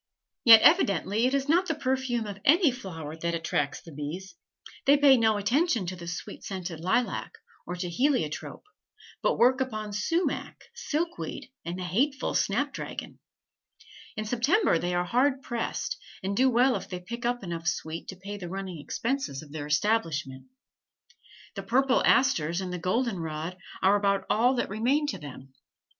[0.43, 4.33] Yet evidently it is not the perfume of any flower that attracts the bees;
[4.87, 8.63] they pay no attention to the sweet scented lilac, or to heliotrope,
[9.21, 13.19] but work upon sumach, silkweed, and the hateful snapdragon.
[14.17, 18.07] In September they are hard pressed, and do well if they pick up enough sweet
[18.07, 20.47] to pay the running expenses of their establishment.
[21.53, 25.53] The purple asters and the golden rod are about all that remain to them.